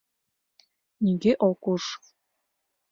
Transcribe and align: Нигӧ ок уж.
Нигӧ 1.03 1.33
ок 1.49 1.61
уж. 1.73 1.83